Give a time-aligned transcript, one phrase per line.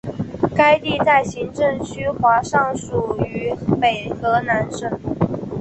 [0.55, 4.89] 该地在行政区划上属于北荷兰省。